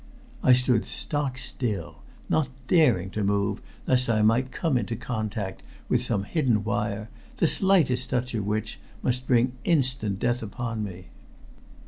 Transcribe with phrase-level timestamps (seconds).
[0.41, 1.97] I stood stock still,
[2.27, 7.45] not daring to move lest I might come into contact with some hidden wire, the
[7.45, 11.09] slightest touch of which must bring instant death upon me.